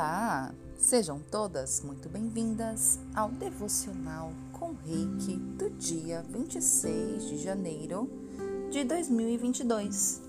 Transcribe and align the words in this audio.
Olá! 0.00 0.54
Sejam 0.78 1.20
todas 1.30 1.82
muito 1.82 2.08
bem-vindas 2.08 2.98
ao 3.14 3.28
devocional 3.28 4.32
com 4.50 4.72
Reiki 4.72 5.36
do 5.36 5.68
dia 5.68 6.24
26 6.26 7.28
de 7.28 7.36
janeiro 7.36 8.08
de 8.70 8.82
2022. 8.82 10.22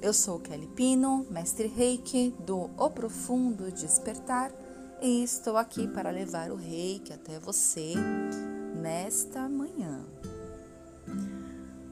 Eu 0.00 0.14
sou 0.14 0.40
Kelly 0.40 0.68
Pino, 0.68 1.26
mestre 1.28 1.66
Reiki 1.66 2.34
do 2.46 2.70
O 2.78 2.88
Profundo 2.88 3.70
Despertar 3.70 4.50
e 5.02 5.22
estou 5.22 5.58
aqui 5.58 5.86
para 5.86 6.08
levar 6.08 6.50
o 6.50 6.56
Reiki 6.56 7.12
até 7.12 7.38
você 7.38 7.92
nesta 8.74 9.46
manhã. 9.50 10.00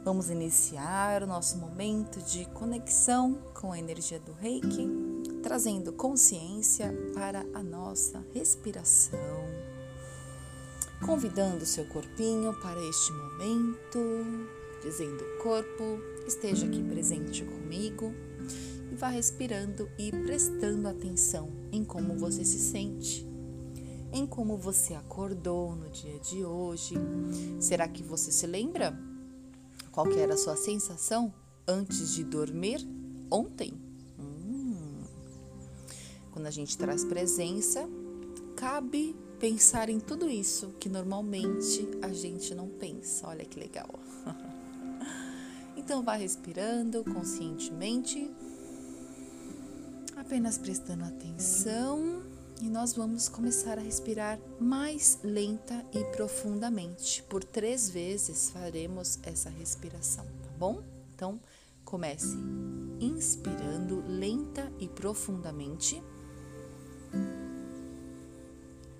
Vamos 0.02 0.30
iniciar 0.30 1.22
o 1.22 1.26
nosso 1.26 1.58
momento 1.58 2.22
de 2.22 2.46
conexão 2.46 3.34
com 3.52 3.70
a 3.70 3.78
energia 3.78 4.18
do 4.18 4.32
Reiki, 4.32 5.07
trazendo 5.42 5.92
consciência 5.92 6.92
para 7.14 7.44
a 7.54 7.62
nossa 7.62 8.24
respiração, 8.34 9.12
convidando 11.04 11.64
seu 11.64 11.84
corpinho 11.86 12.52
para 12.60 12.80
este 12.84 13.12
momento, 13.12 13.98
dizendo 14.82 15.24
corpo, 15.42 16.00
esteja 16.26 16.66
aqui 16.66 16.82
presente 16.82 17.44
comigo 17.44 18.12
e 18.90 18.94
vá 18.94 19.08
respirando 19.08 19.88
e 19.98 20.10
prestando 20.10 20.88
atenção 20.88 21.50
em 21.72 21.84
como 21.84 22.14
você 22.16 22.44
se 22.44 22.58
sente, 22.58 23.26
em 24.12 24.26
como 24.26 24.56
você 24.56 24.94
acordou 24.94 25.74
no 25.76 25.88
dia 25.90 26.18
de 26.20 26.44
hoje. 26.44 26.94
Será 27.60 27.86
que 27.88 28.02
você 28.02 28.32
se 28.32 28.46
lembra 28.46 28.98
qual 29.92 30.10
era 30.12 30.34
a 30.34 30.38
sua 30.38 30.56
sensação 30.56 31.32
antes 31.66 32.14
de 32.14 32.24
dormir 32.24 32.86
ontem? 33.30 33.87
Quando 36.38 36.46
a 36.46 36.52
gente 36.52 36.78
traz 36.78 37.04
presença, 37.04 37.88
cabe 38.54 39.16
pensar 39.40 39.88
em 39.88 39.98
tudo 39.98 40.30
isso 40.30 40.68
que 40.78 40.88
normalmente 40.88 41.88
a 42.00 42.12
gente 42.12 42.54
não 42.54 42.68
pensa. 42.68 43.26
Olha 43.26 43.44
que 43.44 43.58
legal. 43.58 43.90
Então 45.76 46.02
vá 46.02 46.14
respirando 46.14 47.02
conscientemente, 47.02 48.30
apenas 50.16 50.58
prestando 50.58 51.04
atenção 51.04 52.22
e 52.60 52.68
nós 52.68 52.92
vamos 52.92 53.28
começar 53.28 53.78
a 53.78 53.80
respirar 53.80 54.38
mais 54.60 55.18
lenta 55.22 55.86
e 55.92 56.04
profundamente. 56.14 57.22
Por 57.22 57.42
três 57.42 57.88
vezes 57.88 58.50
faremos 58.50 59.18
essa 59.22 59.48
respiração, 59.48 60.26
tá 60.26 60.50
bom? 60.58 60.82
Então, 61.14 61.40
comece 61.84 62.36
inspirando 63.00 64.04
lenta 64.06 64.70
e 64.78 64.88
profundamente, 64.88 66.02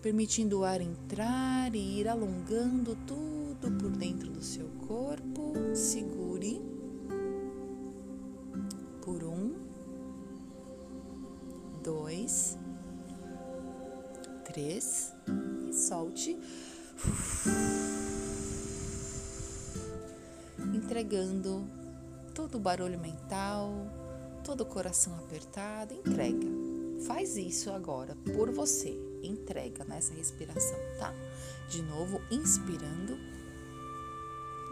permitindo 0.01 0.61
o 0.61 0.64
ar 0.64 0.81
entrar 0.81 1.75
e 1.75 2.01
ir 2.01 2.09
alongando 2.09 2.97
tudo 3.06 3.70
por 3.78 3.91
dentro 3.91 4.31
do 4.31 4.42
seu 4.42 4.69
corpo. 4.87 5.53
Segure 5.75 6.62
por 9.03 9.23
um, 9.25 9.55
dois 11.83 12.56
três 14.59 15.14
e 15.69 15.73
solte. 15.73 16.36
Entregando 20.75 21.64
todo 22.34 22.56
o 22.56 22.61
barulho 22.61 22.98
mental, 22.98 23.70
todo 24.42 24.62
o 24.62 24.67
coração 24.67 25.14
apertado, 25.17 25.95
entrega. 25.95 26.58
Faz 27.06 27.36
isso 27.36 27.70
agora 27.70 28.16
por 28.34 28.50
você. 28.50 28.98
Entrega 29.22 29.84
nessa 29.84 30.14
respiração, 30.14 30.78
tá? 30.98 31.14
De 31.68 31.83
novo, 31.83 32.20
inspirando. 32.30 33.18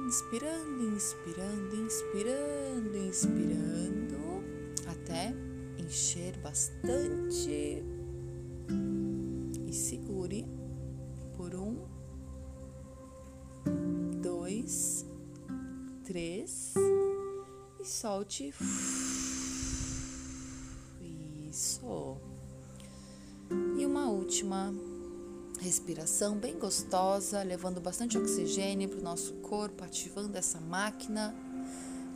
Inspirando, 0.07 0.95
inspirando, 0.95 1.77
inspirando, 1.77 2.97
inspirando 2.97 4.45
até 4.87 5.35
encher 5.79 6.37
bastante 6.39 7.83
segure 9.77 10.47
por 11.37 11.55
um, 11.55 11.77
dois, 14.23 15.07
três 16.05 16.75
e 17.79 17.85
solte. 17.85 18.53
E 23.79 23.87
uma 23.87 24.11
última 24.11 24.75
respiração 25.61 26.37
bem 26.37 26.59
gostosa, 26.59 27.43
levando 27.43 27.81
bastante 27.81 28.19
oxigênio 28.19 28.89
para 28.89 28.99
o 28.99 29.03
nosso 29.03 29.35
corpo, 29.35 29.85
ativando 29.85 30.37
essa 30.37 30.61
máquina 30.61 31.35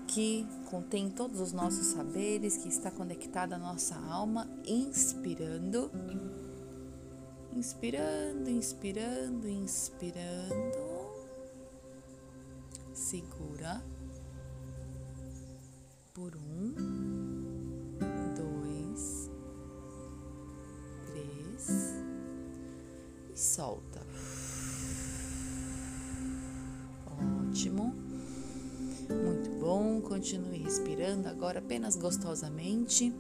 que 0.07 0.47
contém 0.69 1.09
todos 1.09 1.41
os 1.41 1.53
nossos 1.53 1.87
saberes, 1.87 2.57
que 2.57 2.69
está 2.69 2.91
conectada 2.91 3.57
à 3.57 3.59
nossa 3.59 3.97
alma, 3.97 4.49
inspirando. 4.67 5.91
Inspirando, 7.53 8.51
inspirando, 8.51 9.49
inspirando. 9.49 11.01
Segura. 12.93 13.83
Por 16.13 16.35
um, 16.37 16.75
solta. 23.61 24.01
Ótimo. 27.47 27.95
Muito 29.11 29.51
bom. 29.61 30.01
Continue 30.01 30.63
respirando 30.63 31.29
agora 31.29 31.59
apenas 31.59 31.95
gostosamente 31.95 33.13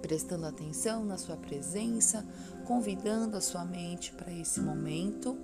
prestando 0.00 0.44
atenção 0.44 1.02
na 1.04 1.16
sua 1.16 1.36
presença, 1.36 2.24
convidando 2.66 3.38
a 3.38 3.40
sua 3.40 3.64
mente 3.64 4.12
para 4.12 4.30
esse 4.30 4.60
momento, 4.60 5.36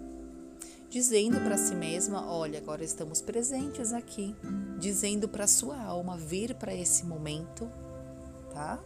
dizendo 0.88 1.40
para 1.40 1.56
si 1.56 1.74
mesma: 1.74 2.30
Olha, 2.30 2.58
agora 2.58 2.84
estamos 2.84 3.20
presentes 3.20 3.92
aqui, 3.92 4.36
dizendo 4.78 5.28
para 5.28 5.48
sua 5.48 5.82
alma 5.82 6.16
vir 6.16 6.54
para 6.54 6.74
esse 6.74 7.04
momento, 7.06 7.68
tá? 8.52 8.78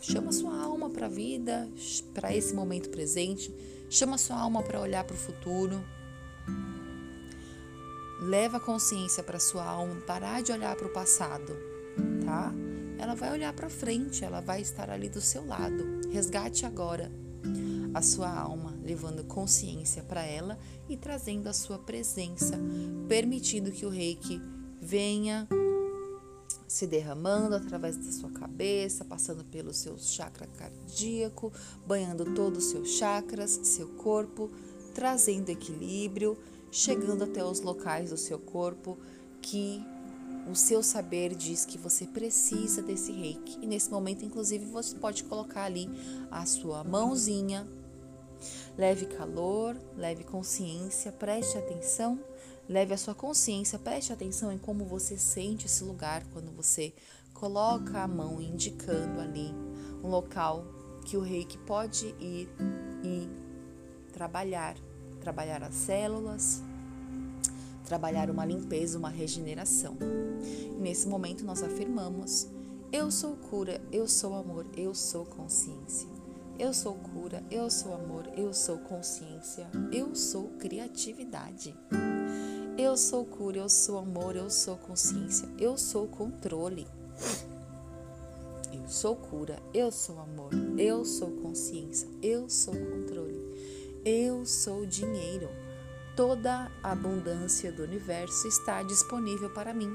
Chama 0.00 0.30
sua 0.30 0.56
alma 0.56 0.88
para 0.88 1.06
a 1.06 1.10
vida, 1.10 1.68
para 2.14 2.34
esse 2.34 2.54
momento 2.54 2.88
presente, 2.88 3.52
chama 3.88 4.18
sua 4.18 4.36
alma 4.36 4.62
para 4.62 4.80
olhar 4.80 5.04
para 5.04 5.14
o 5.14 5.18
futuro. 5.18 5.84
Leva 8.20 8.56
a 8.56 8.60
consciência 8.60 9.22
para 9.22 9.38
sua 9.38 9.64
alma, 9.64 10.00
parar 10.06 10.42
de 10.42 10.50
olhar 10.50 10.74
para 10.74 10.86
o 10.86 10.92
passado, 10.92 11.56
tá? 12.24 12.52
ela 12.98 13.14
vai 13.14 13.30
olhar 13.30 13.52
para 13.52 13.70
frente, 13.70 14.24
ela 14.24 14.40
vai 14.40 14.60
estar 14.60 14.90
ali 14.90 15.08
do 15.08 15.20
seu 15.20 15.46
lado. 15.46 16.00
Resgate 16.10 16.66
agora 16.66 17.10
a 17.94 18.02
sua 18.02 18.28
alma, 18.28 18.76
levando 18.82 19.24
consciência 19.24 20.02
para 20.02 20.22
ela 20.22 20.58
e 20.88 20.96
trazendo 20.96 21.48
a 21.48 21.52
sua 21.52 21.78
presença, 21.78 22.58
permitindo 23.08 23.70
que 23.70 23.86
o 23.86 23.88
reiki 23.88 24.42
venha 24.80 25.48
se 26.68 26.86
derramando 26.86 27.56
através 27.56 27.96
da 27.96 28.12
sua 28.12 28.30
cabeça, 28.30 29.04
passando 29.04 29.42
pelo 29.42 29.72
seu 29.72 29.98
chakra 29.98 30.46
cardíaco, 30.46 31.50
banhando 31.86 32.34
todos 32.34 32.66
os 32.66 32.70
seus 32.70 32.90
chakras, 32.90 33.58
seu 33.62 33.88
corpo, 33.88 34.50
trazendo 34.94 35.48
equilíbrio, 35.48 36.36
chegando 36.70 37.24
até 37.24 37.42
os 37.42 37.60
locais 37.60 38.10
do 38.10 38.18
seu 38.18 38.38
corpo 38.38 38.98
que 39.40 39.82
o 40.50 40.54
seu 40.54 40.82
saber 40.82 41.34
diz 41.34 41.64
que 41.64 41.78
você 41.78 42.06
precisa 42.06 42.82
desse 42.82 43.12
reiki. 43.12 43.58
E 43.62 43.66
nesse 43.66 43.90
momento, 43.90 44.24
inclusive, 44.24 44.64
você 44.66 44.94
pode 44.96 45.24
colocar 45.24 45.64
ali 45.64 45.88
a 46.30 46.44
sua 46.46 46.84
mãozinha. 46.84 47.66
Leve 48.76 49.06
calor, 49.06 49.76
leve 49.96 50.22
consciência, 50.22 51.10
preste 51.10 51.58
atenção, 51.58 52.18
leve 52.68 52.92
a 52.92 52.98
sua 52.98 53.14
consciência, 53.14 53.78
preste 53.78 54.12
atenção 54.12 54.52
em 54.52 54.58
como 54.58 54.84
você 54.84 55.16
sente 55.16 55.66
esse 55.66 55.82
lugar 55.82 56.22
quando 56.32 56.54
você 56.54 56.92
coloca 57.32 58.00
a 58.00 58.08
mão 58.08 58.42
indicando 58.42 59.20
ali 59.20 59.54
um 60.02 60.08
local 60.08 60.64
que 61.04 61.16
o 61.16 61.20
reiki 61.20 61.56
pode 61.58 62.14
ir 62.20 62.48
e 63.02 63.28
trabalhar, 64.12 64.76
trabalhar 65.20 65.62
as 65.62 65.74
células, 65.74 66.62
trabalhar 67.86 68.28
uma 68.28 68.44
limpeza, 68.44 68.98
uma 68.98 69.08
regeneração. 69.08 69.96
E 70.42 70.80
nesse 70.80 71.08
momento 71.08 71.44
nós 71.44 71.62
afirmamos: 71.62 72.48
Eu 72.92 73.10
sou 73.10 73.36
cura, 73.36 73.80
eu 73.90 74.06
sou 74.06 74.34
amor, 74.34 74.66
eu 74.76 74.94
sou 74.94 75.24
consciência. 75.24 76.08
Eu 76.58 76.74
sou 76.74 76.94
cura, 76.94 77.42
eu 77.52 77.70
sou 77.70 77.94
amor, 77.94 78.28
eu 78.36 78.52
sou 78.52 78.78
consciência, 78.78 79.68
eu 79.92 80.14
sou 80.16 80.48
criatividade. 80.58 81.72
Eu 82.78 82.96
sou 82.96 83.24
cura, 83.24 83.58
eu 83.58 83.68
sou 83.68 83.98
amor, 83.98 84.36
eu 84.36 84.48
sou 84.48 84.76
consciência, 84.76 85.48
eu 85.58 85.76
sou 85.76 86.06
controle. 86.06 86.86
Eu 88.72 88.88
sou 88.88 89.16
cura, 89.16 89.60
eu 89.74 89.90
sou 89.90 90.20
amor, 90.20 90.50
eu 90.78 91.04
sou 91.04 91.28
consciência, 91.42 92.08
eu 92.22 92.48
sou 92.48 92.72
controle, 92.72 93.36
eu 94.04 94.46
sou 94.46 94.86
dinheiro. 94.86 95.48
Toda 96.14 96.70
a 96.80 96.92
abundância 96.92 97.72
do 97.72 97.82
universo 97.82 98.46
está 98.46 98.80
disponível 98.84 99.50
para 99.50 99.74
mim. 99.74 99.92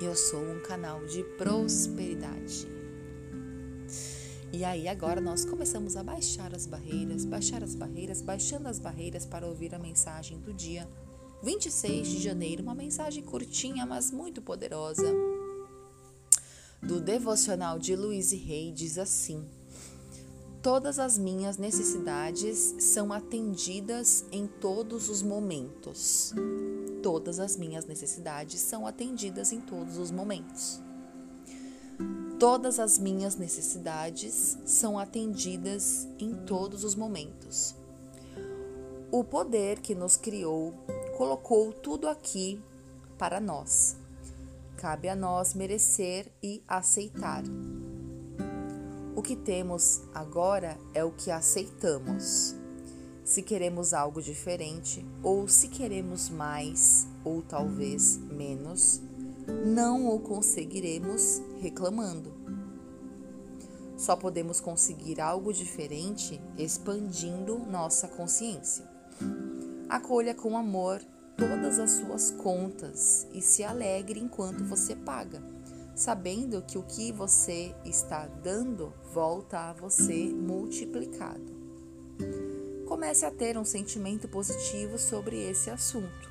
Eu 0.00 0.14
sou 0.14 0.40
um 0.40 0.60
canal 0.60 1.04
de 1.06 1.24
prosperidade. 1.36 2.64
E 4.52 4.64
aí 4.64 4.86
agora 4.86 5.20
nós 5.20 5.44
começamos 5.44 5.96
a 5.96 6.04
baixar 6.04 6.54
as 6.54 6.64
barreiras, 6.64 7.24
baixar 7.24 7.64
as 7.64 7.74
barreiras, 7.74 8.22
baixando 8.22 8.68
as 8.68 8.78
barreiras 8.78 9.26
para 9.26 9.48
ouvir 9.48 9.74
a 9.74 9.80
mensagem 9.80 10.38
do 10.38 10.54
dia 10.54 10.86
26 11.42 12.06
de 12.06 12.22
janeiro, 12.22 12.62
uma 12.62 12.74
mensagem 12.74 13.22
curtinha, 13.22 13.84
mas 13.84 14.12
muito 14.12 14.40
poderosa. 14.40 15.12
Do 16.80 17.00
devocional 17.00 17.80
de 17.80 17.96
Luiz 17.96 18.30
Rei 18.30 18.70
diz 18.70 18.96
assim: 18.96 19.44
Todas 20.62 21.00
as 21.00 21.18
minhas 21.18 21.58
necessidades 21.58 22.76
são 22.78 23.12
atendidas 23.12 24.24
em 24.30 24.46
todos 24.46 25.08
os 25.08 25.20
momentos. 25.20 26.32
Todas 27.02 27.40
as 27.40 27.56
minhas 27.56 27.84
necessidades 27.86 28.60
são 28.60 28.86
atendidas 28.86 29.50
em 29.50 29.60
todos 29.60 29.98
os 29.98 30.12
momentos. 30.12 30.80
Todas 32.38 32.78
as 32.78 32.98
minhas 32.98 33.34
necessidades 33.34 34.58
são 34.64 34.96
atendidas 34.96 36.06
em 36.20 36.34
todos 36.34 36.84
os 36.84 36.94
momentos. 36.94 37.74
O 39.10 39.24
poder 39.24 39.80
que 39.80 39.94
nos 39.94 40.16
criou 40.16 40.74
colocou 41.22 41.72
tudo 41.72 42.08
aqui 42.08 42.60
para 43.16 43.38
nós. 43.38 43.96
Cabe 44.76 45.08
a 45.08 45.14
nós 45.14 45.54
merecer 45.54 46.26
e 46.42 46.60
aceitar. 46.66 47.44
O 49.14 49.22
que 49.22 49.36
temos 49.36 50.02
agora 50.12 50.76
é 50.92 51.04
o 51.04 51.12
que 51.12 51.30
aceitamos. 51.30 52.56
Se 53.22 53.40
queremos 53.40 53.94
algo 53.94 54.20
diferente, 54.20 55.06
ou 55.22 55.46
se 55.46 55.68
queremos 55.68 56.28
mais, 56.28 57.06
ou 57.24 57.40
talvez 57.40 58.16
menos, 58.16 59.00
não 59.64 60.08
o 60.08 60.18
conseguiremos 60.18 61.40
reclamando. 61.60 62.32
Só 63.96 64.16
podemos 64.16 64.60
conseguir 64.60 65.20
algo 65.20 65.52
diferente 65.52 66.40
expandindo 66.58 67.60
nossa 67.60 68.08
consciência. 68.08 68.91
Acolha 69.92 70.34
com 70.34 70.56
amor 70.56 71.02
todas 71.36 71.78
as 71.78 71.90
suas 71.90 72.30
contas 72.30 73.26
e 73.30 73.42
se 73.42 73.62
alegre 73.62 74.18
enquanto 74.18 74.64
você 74.64 74.96
paga, 74.96 75.42
sabendo 75.94 76.62
que 76.62 76.78
o 76.78 76.82
que 76.82 77.12
você 77.12 77.74
está 77.84 78.26
dando 78.26 78.90
volta 79.12 79.68
a 79.68 79.74
você 79.74 80.30
multiplicado. 80.30 81.44
Comece 82.86 83.26
a 83.26 83.30
ter 83.30 83.58
um 83.58 83.66
sentimento 83.66 84.26
positivo 84.28 84.98
sobre 84.98 85.36
esse 85.36 85.68
assunto. 85.68 86.30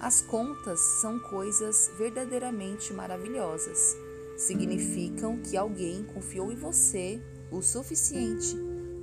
As 0.00 0.20
contas 0.20 0.80
são 1.00 1.20
coisas 1.20 1.92
verdadeiramente 1.96 2.92
maravilhosas. 2.92 3.96
Significam 4.36 5.40
que 5.42 5.56
alguém 5.56 6.02
confiou 6.12 6.50
em 6.50 6.56
você 6.56 7.22
o 7.52 7.62
suficiente 7.62 8.56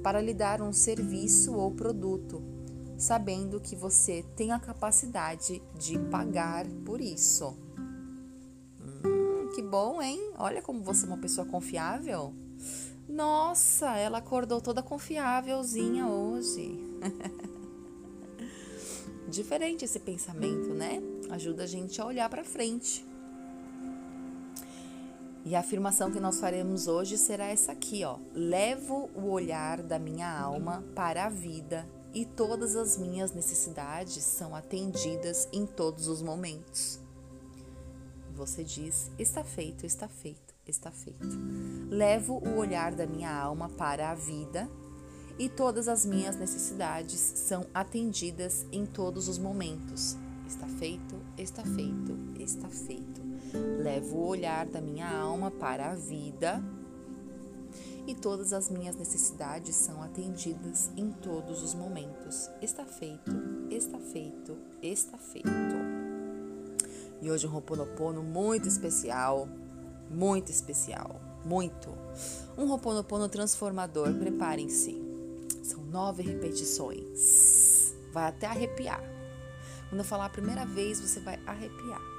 para 0.03 0.19
lhe 0.19 0.33
dar 0.33 0.61
um 0.61 0.73
serviço 0.73 1.53
ou 1.53 1.71
produto, 1.71 2.43
sabendo 2.97 3.59
que 3.59 3.75
você 3.75 4.23
tem 4.35 4.51
a 4.51 4.59
capacidade 4.59 5.61
de 5.77 5.99
pagar 5.99 6.65
por 6.85 7.01
isso. 7.01 7.57
Hum, 8.79 9.49
que 9.53 9.61
bom, 9.61 10.01
hein? 10.01 10.31
Olha 10.37 10.61
como 10.61 10.81
você 10.81 11.05
é 11.05 11.07
uma 11.07 11.17
pessoa 11.17 11.45
confiável. 11.45 12.33
Nossa, 13.07 13.97
ela 13.97 14.17
acordou 14.17 14.61
toda 14.61 14.81
confiávelzinha 14.81 16.07
hoje. 16.07 16.79
Diferente 19.29 19.85
esse 19.85 19.99
pensamento, 19.99 20.73
né? 20.73 21.01
Ajuda 21.29 21.63
a 21.63 21.67
gente 21.67 22.01
a 22.01 22.05
olhar 22.05 22.29
para 22.29 22.43
frente. 22.43 23.05
E 25.43 25.55
a 25.55 25.59
afirmação 25.59 26.11
que 26.11 26.19
nós 26.19 26.39
faremos 26.39 26.87
hoje 26.87 27.17
será 27.17 27.45
essa 27.45 27.71
aqui, 27.71 28.03
ó. 28.03 28.17
Levo 28.33 29.11
o 29.13 29.29
olhar 29.29 29.83
da 29.83 29.99
minha 29.99 30.27
alma 30.27 30.83
para 30.95 31.25
a 31.25 31.29
vida 31.29 31.87
e 32.15 32.23
todas 32.23 32.77
as 32.77 32.97
minhas 32.97 33.33
necessidades 33.33 34.23
são 34.23 34.55
atendidas 34.55 35.49
em 35.51 35.65
todos 35.65 36.07
os 36.07 36.21
momentos. 36.21 36.97
Você 38.33 38.63
diz: 38.63 39.11
está 39.19 39.43
feito, 39.43 39.85
está 39.85 40.07
feito, 40.07 40.55
está 40.65 40.89
feito. 40.89 41.27
Levo 41.89 42.35
o 42.35 42.57
olhar 42.57 42.95
da 42.95 43.05
minha 43.05 43.29
alma 43.29 43.67
para 43.67 44.11
a 44.11 44.15
vida 44.15 44.69
e 45.37 45.49
todas 45.49 45.89
as 45.89 46.05
minhas 46.05 46.37
necessidades 46.37 47.19
são 47.19 47.65
atendidas 47.73 48.65
em 48.71 48.85
todos 48.85 49.27
os 49.27 49.37
momentos. 49.37 50.15
Está 50.47 50.67
feito, 50.67 51.15
está 51.37 51.63
feito, 51.63 52.17
está 52.39 52.69
feito. 52.69 53.21
Levo 53.83 54.17
o 54.17 54.27
olhar 54.27 54.65
da 54.65 54.79
minha 54.79 55.09
alma 55.09 55.51
para 55.51 55.91
a 55.91 55.95
vida 55.95 56.63
e 58.07 58.13
todas 58.13 58.53
as 58.53 58.69
minhas 58.69 58.95
necessidades 58.95 59.75
são 59.75 60.01
atendidas 60.01 60.91
em 60.95 61.11
todos 61.11 61.63
os 61.63 61.73
momentos. 61.73 62.49
Está 62.61 62.85
feito, 62.85 63.31
está 63.69 63.97
feito, 63.99 64.57
está 64.81 65.17
feito. 65.17 65.49
E 67.21 67.31
hoje 67.31 67.47
um 67.47 67.49
Roponopono 67.49 68.21
muito 68.21 68.67
especial, 68.67 69.47
muito 70.09 70.51
especial, 70.51 71.19
muito. 71.43 71.89
Um 72.57 72.67
Roponopono 72.67 73.27
transformador, 73.27 74.13
preparem-se. 74.13 75.01
São 75.63 75.81
nove 75.85 76.21
repetições. 76.21 77.95
Vai 78.11 78.25
até 78.29 78.45
arrepiar. 78.45 79.01
Quando 79.89 79.99
eu 79.99 80.05
falar 80.05 80.25
a 80.25 80.29
primeira 80.29 80.65
vez, 80.65 80.99
você 80.99 81.19
vai 81.19 81.39
arrepiar. 81.45 82.14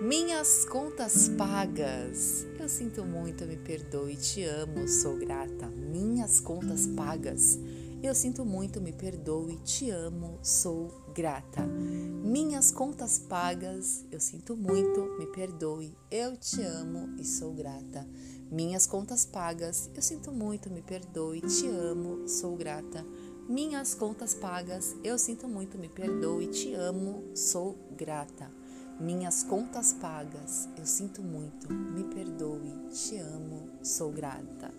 Minhas 0.00 0.64
contas 0.64 1.28
pagas. 1.28 2.46
Eu 2.60 2.68
sinto 2.68 3.04
muito, 3.04 3.46
me 3.46 3.56
perdoe, 3.56 4.16
te 4.16 4.44
amo, 4.44 4.86
sou 4.86 5.16
grata. 5.16 5.66
Minhas 5.68 6.40
contas 6.40 6.86
pagas. 6.86 7.58
Eu 8.02 8.14
sinto 8.14 8.44
muito, 8.44 8.80
me 8.80 8.92
perdoe, 8.92 9.56
te 9.64 9.90
amo, 9.90 10.38
sou 10.42 10.92
grata. 11.14 11.62
Minhas 11.66 12.70
contas 12.70 13.18
pagas. 13.18 14.04
Eu 14.12 14.20
sinto 14.20 14.54
muito, 14.54 15.16
me 15.18 15.26
perdoe, 15.26 15.96
eu 16.10 16.36
te 16.36 16.62
amo 16.62 17.14
e 17.18 17.24
sou 17.24 17.52
grata 17.52 18.06
minhas 18.50 18.86
contas 18.86 19.24
pagas, 19.24 19.90
eu 19.94 20.02
sinto 20.02 20.30
muito, 20.30 20.70
me 20.70 20.80
perdoe, 20.80 21.40
te 21.40 21.66
amo, 21.66 22.28
sou 22.28 22.56
grata. 22.56 23.04
Minhas 23.48 23.94
contas 23.94 24.34
pagas, 24.34 24.96
eu 25.02 25.18
sinto 25.18 25.48
muito, 25.48 25.78
me 25.78 25.88
perdoe, 25.88 26.46
te 26.46 26.72
amo, 26.74 27.24
sou 27.34 27.76
grata. 27.96 28.50
Minhas 28.98 29.42
contas 29.42 29.92
pagas, 29.92 30.70
eu 30.74 30.86
sinto 30.86 31.22
muito, 31.22 31.70
me 31.70 32.02
perdoe, 32.04 32.72
te 32.90 33.18
amo, 33.18 33.68
sou 33.82 34.10
grata. 34.10 34.72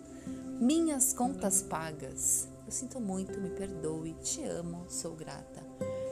Minhas 0.60 1.12
contas 1.12 1.62
pagas, 1.62 2.48
eu 2.66 2.72
sinto 2.72 3.00
muito, 3.00 3.40
me 3.40 3.50
perdoe, 3.50 4.14
te 4.14 4.42
amo, 4.42 4.84
sou 4.88 5.14
grata. 5.14 5.62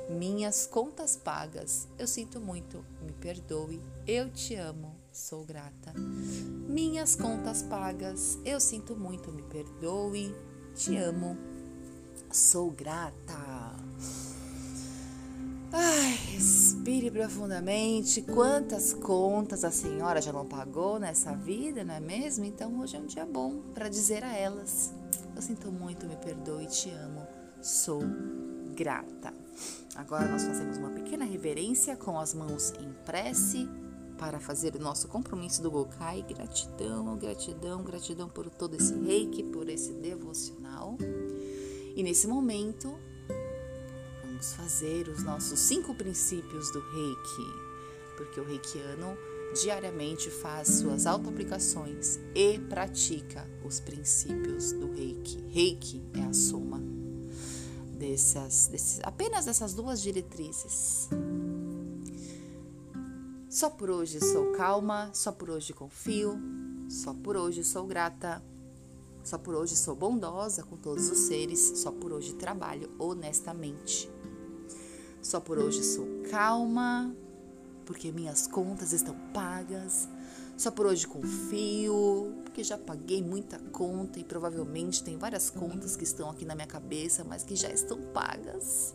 Minhas 0.08 0.68
contas 0.68 1.16
pagas, 1.16 1.88
eu 1.98 2.06
sinto 2.06 2.40
muito, 2.40 2.84
me 3.02 3.12
perdoe, 3.12 3.82
eu 4.06 4.30
te 4.30 4.54
amo, 4.54 4.94
sou 5.10 5.44
grata. 5.44 5.92
Minhas 6.68 7.16
contas 7.16 7.62
pagas, 7.62 8.38
eu 8.44 8.60
sinto 8.60 8.94
muito, 8.94 9.32
me 9.32 9.42
perdoe, 9.42 10.32
te 10.76 10.96
amo, 10.96 11.36
sou 12.30 12.70
grata. 12.70 13.74
Ai, 15.72 16.16
respire 16.86 17.10
profundamente. 17.10 18.22
Quantas 18.22 18.92
contas 18.92 19.64
a 19.64 19.72
senhora 19.72 20.22
já 20.22 20.32
não 20.32 20.46
pagou 20.46 21.00
nessa 21.00 21.34
vida, 21.34 21.82
não 21.82 21.94
é 21.94 21.98
mesmo? 21.98 22.44
Então 22.44 22.78
hoje 22.78 22.96
é 22.96 23.00
um 23.00 23.06
dia 23.06 23.26
bom 23.26 23.60
para 23.74 23.88
dizer 23.88 24.22
a 24.22 24.32
elas: 24.32 24.94
Eu 25.34 25.42
sinto 25.42 25.72
muito, 25.72 26.06
me 26.06 26.14
perdoe, 26.16 26.66
te 26.66 26.88
amo, 26.90 27.26
sou 27.60 28.00
grata. 28.76 29.34
Agora 29.96 30.28
nós 30.28 30.44
fazemos 30.44 30.78
uma 30.78 30.90
pequena 30.90 31.24
reverência 31.24 31.96
com 31.96 32.20
as 32.20 32.32
mãos 32.32 32.72
em 32.78 32.92
prece 33.04 33.68
para 34.16 34.38
fazer 34.38 34.76
o 34.76 34.78
nosso 34.78 35.08
compromisso 35.08 35.60
do 35.60 35.70
Gokai. 35.72 36.22
Gratidão, 36.22 37.16
gratidão, 37.16 37.82
gratidão 37.82 38.28
por 38.28 38.48
todo 38.48 38.76
esse 38.76 38.94
reiki, 38.94 39.42
por 39.42 39.68
esse 39.68 39.92
devocional. 39.92 40.96
E 41.96 42.02
nesse 42.04 42.28
momento, 42.28 42.96
vamos 44.36 44.52
fazer 44.52 45.08
os 45.08 45.22
nossos 45.22 45.58
cinco 45.58 45.94
princípios 45.94 46.70
do 46.70 46.80
reiki, 46.80 48.16
porque 48.18 48.38
o 48.38 48.44
reikiano 48.44 49.16
diariamente 49.62 50.30
faz 50.30 50.68
suas 50.68 51.06
auto-aplicações 51.06 52.20
e 52.34 52.58
pratica 52.58 53.48
os 53.64 53.80
princípios 53.80 54.72
do 54.72 54.92
reiki. 54.92 55.40
Reiki 55.48 56.04
é 56.12 56.22
a 56.22 56.34
soma 56.34 56.82
dessas, 57.98 58.68
desses, 58.68 59.00
apenas 59.04 59.46
dessas 59.46 59.72
duas 59.72 60.02
diretrizes. 60.02 61.08
Só 63.48 63.70
por 63.70 63.88
hoje 63.88 64.20
sou 64.20 64.52
calma, 64.52 65.08
só 65.14 65.32
por 65.32 65.48
hoje 65.48 65.72
confio. 65.72 66.38
Só 66.90 67.14
por 67.14 67.38
hoje 67.38 67.64
sou 67.64 67.86
grata. 67.86 68.44
Só 69.24 69.38
por 69.38 69.54
hoje 69.54 69.74
sou 69.74 69.96
bondosa 69.96 70.62
com 70.62 70.76
todos 70.76 71.08
os 71.08 71.20
seres. 71.20 71.58
Só 71.76 71.90
por 71.90 72.12
hoje 72.12 72.34
trabalho 72.34 72.90
honestamente. 72.98 74.14
Só 75.26 75.40
por 75.40 75.58
hoje 75.58 75.82
sou 75.82 76.06
calma, 76.30 77.12
porque 77.84 78.12
minhas 78.12 78.46
contas 78.46 78.92
estão 78.92 79.16
pagas. 79.34 80.08
Só 80.56 80.70
por 80.70 80.86
hoje 80.86 81.04
confio, 81.04 82.32
porque 82.44 82.62
já 82.62 82.78
paguei 82.78 83.20
muita 83.24 83.58
conta 83.58 84.20
e 84.20 84.24
provavelmente 84.24 85.02
tem 85.02 85.18
várias 85.18 85.50
contas 85.50 85.96
que 85.96 86.04
estão 86.04 86.30
aqui 86.30 86.44
na 86.44 86.54
minha 86.54 86.68
cabeça, 86.68 87.24
mas 87.24 87.42
que 87.42 87.56
já 87.56 87.68
estão 87.68 88.00
pagas. 88.12 88.94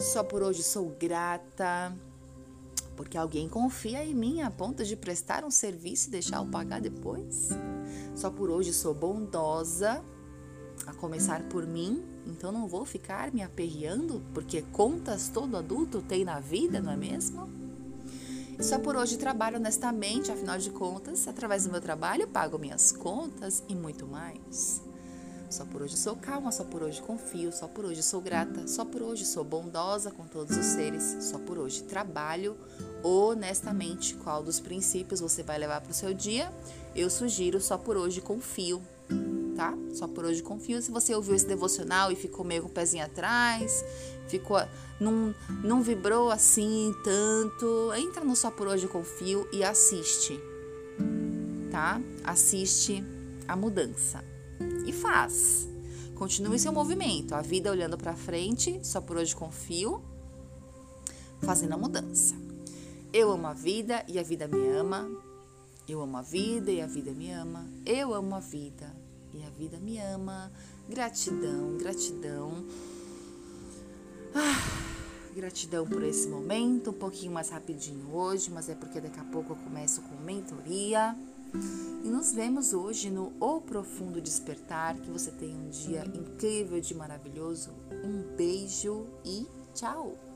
Só 0.00 0.24
por 0.24 0.42
hoje 0.42 0.64
sou 0.64 0.88
grata, 0.98 1.96
porque 2.96 3.16
alguém 3.16 3.48
confia 3.48 4.04
em 4.04 4.16
mim 4.16 4.42
a 4.42 4.50
ponto 4.50 4.82
de 4.82 4.96
prestar 4.96 5.44
um 5.44 5.50
serviço 5.50 6.08
e 6.08 6.10
deixar 6.10 6.38
eu 6.38 6.46
pagar 6.46 6.80
depois. 6.80 7.50
Só 8.16 8.32
por 8.32 8.50
hoje 8.50 8.72
sou 8.72 8.92
bondosa, 8.92 10.04
a 10.86 10.92
começar 10.92 11.42
por 11.44 11.66
mim, 11.66 12.02
então 12.26 12.52
não 12.52 12.66
vou 12.66 12.84
ficar 12.84 13.32
me 13.32 13.42
aperreando, 13.42 14.22
porque 14.32 14.62
contas 14.72 15.28
todo 15.28 15.56
adulto 15.56 16.02
tem 16.02 16.24
na 16.24 16.40
vida, 16.40 16.80
não 16.80 16.92
é 16.92 16.96
mesmo? 16.96 17.48
Só 18.60 18.78
por 18.78 18.96
hoje 18.96 19.16
trabalho 19.16 19.56
honestamente, 19.56 20.30
afinal 20.30 20.58
de 20.58 20.70
contas, 20.70 21.26
através 21.26 21.64
do 21.64 21.72
meu 21.72 21.80
trabalho 21.80 22.28
pago 22.28 22.58
minhas 22.58 22.92
contas 22.92 23.62
e 23.68 23.74
muito 23.74 24.06
mais. 24.06 24.80
Só 25.50 25.64
por 25.64 25.82
hoje 25.82 25.96
sou 25.96 26.16
calma, 26.16 26.50
só 26.50 26.64
por 26.64 26.82
hoje 26.82 27.00
confio, 27.00 27.52
só 27.52 27.68
por 27.68 27.84
hoje 27.84 28.02
sou 28.02 28.20
grata, 28.20 28.66
só 28.66 28.84
por 28.84 29.02
hoje 29.02 29.24
sou 29.24 29.44
bondosa 29.44 30.10
com 30.10 30.26
todos 30.26 30.56
os 30.56 30.66
seres, 30.66 31.18
só 31.20 31.38
por 31.38 31.58
hoje 31.58 31.84
trabalho 31.84 32.56
honestamente. 33.04 34.14
Qual 34.16 34.42
dos 34.42 34.58
princípios 34.58 35.20
você 35.20 35.42
vai 35.42 35.58
levar 35.58 35.80
para 35.80 35.92
o 35.92 35.94
seu 35.94 36.12
dia? 36.12 36.52
Eu 36.94 37.08
sugiro 37.08 37.60
só 37.60 37.78
por 37.78 37.96
hoje 37.96 38.20
confio, 38.20 38.82
tá? 39.54 39.76
Só 39.92 40.06
por 40.06 40.24
hoje 40.24 40.42
confio. 40.42 40.80
Se 40.82 40.90
você 40.90 41.14
ouviu 41.14 41.34
esse 41.34 41.46
devocional 41.46 42.10
e 42.10 42.16
ficou 42.16 42.44
meio 42.44 42.62
com 42.62 42.68
o 42.68 42.72
pezinho 42.72 43.04
atrás, 43.04 43.84
ficou 44.28 44.58
não, 45.00 45.34
não 45.62 45.82
vibrou 45.82 46.30
assim 46.30 46.94
tanto, 47.02 47.92
entra 47.96 48.24
no 48.24 48.36
Só 48.36 48.50
por 48.50 48.66
hoje 48.66 48.86
confio 48.86 49.48
e 49.52 49.64
assiste, 49.64 50.40
tá? 51.70 52.00
Assiste 52.22 53.04
a 53.46 53.56
mudança 53.56 54.24
e 54.86 54.92
faz. 54.92 55.68
Continue 56.14 56.58
seu 56.58 56.72
movimento, 56.72 57.34
a 57.34 57.42
vida 57.42 57.70
olhando 57.70 57.98
para 57.98 58.14
frente, 58.14 58.78
só 58.82 59.00
por 59.00 59.16
hoje 59.16 59.34
confio, 59.34 60.00
fazendo 61.40 61.74
a 61.74 61.76
mudança. 61.76 62.34
Eu 63.12 63.30
amo 63.30 63.46
a 63.46 63.52
vida 63.52 64.04
e 64.08 64.18
a 64.18 64.22
vida 64.22 64.46
me 64.46 64.68
ama. 64.68 65.08
Eu 65.86 66.00
amo 66.00 66.16
a 66.16 66.22
vida 66.22 66.70
e 66.70 66.80
a 66.80 66.86
vida 66.86 67.12
me 67.12 67.30
ama. 67.30 67.66
Eu 67.84 68.14
amo 68.14 68.34
a 68.34 68.40
vida 68.40 69.03
e 69.34 69.44
a 69.44 69.50
vida 69.50 69.78
me 69.78 69.98
ama. 69.98 70.50
Gratidão, 70.88 71.76
gratidão. 71.76 72.64
Ah, 74.34 75.32
gratidão 75.34 75.86
por 75.86 76.02
esse 76.02 76.28
momento, 76.28 76.90
um 76.90 76.94
pouquinho 76.94 77.32
mais 77.32 77.50
rapidinho 77.50 78.14
hoje, 78.14 78.50
mas 78.50 78.68
é 78.68 78.74
porque 78.74 79.00
daqui 79.00 79.20
a 79.20 79.24
pouco 79.24 79.52
eu 79.52 79.56
começo 79.56 80.02
com 80.02 80.16
mentoria. 80.16 81.16
E 82.02 82.08
nos 82.08 82.32
vemos 82.32 82.72
hoje 82.72 83.10
no 83.10 83.32
O 83.40 83.60
Profundo 83.60 84.20
Despertar. 84.20 84.96
Que 84.96 85.10
você 85.10 85.30
tenha 85.30 85.56
um 85.56 85.68
dia 85.68 86.04
incrível 86.14 86.80
de 86.80 86.94
maravilhoso. 86.94 87.70
Um 88.04 88.36
beijo 88.36 89.06
e 89.24 89.46
tchau! 89.72 90.33